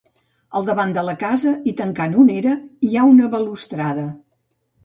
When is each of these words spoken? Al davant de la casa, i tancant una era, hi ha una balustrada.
Al 0.59 0.63
davant 0.69 0.93
de 0.95 1.03
la 1.09 1.13
casa, 1.23 1.53
i 1.71 1.75
tancant 1.83 2.17
una 2.23 2.39
era, 2.39 2.57
hi 2.89 2.91
ha 3.03 3.07
una 3.13 3.31
balustrada. 3.37 4.09